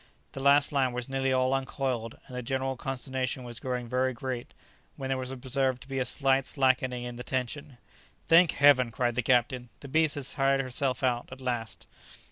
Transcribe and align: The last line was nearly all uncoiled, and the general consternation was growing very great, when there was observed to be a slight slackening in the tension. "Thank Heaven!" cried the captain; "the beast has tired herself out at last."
The 0.31 0.39
last 0.41 0.71
line 0.71 0.93
was 0.93 1.07
nearly 1.07 1.31
all 1.31 1.53
uncoiled, 1.53 2.17
and 2.25 2.35
the 2.35 2.41
general 2.41 2.75
consternation 2.75 3.43
was 3.43 3.59
growing 3.59 3.87
very 3.87 4.13
great, 4.15 4.51
when 4.95 5.09
there 5.09 5.17
was 5.19 5.29
observed 5.29 5.83
to 5.83 5.87
be 5.87 5.99
a 5.99 6.05
slight 6.05 6.47
slackening 6.47 7.03
in 7.03 7.17
the 7.17 7.23
tension. 7.23 7.77
"Thank 8.27 8.53
Heaven!" 8.53 8.89
cried 8.89 9.13
the 9.13 9.21
captain; 9.21 9.69
"the 9.81 9.87
beast 9.87 10.15
has 10.15 10.33
tired 10.33 10.59
herself 10.59 11.03
out 11.03 11.29
at 11.31 11.39
last." 11.39 11.85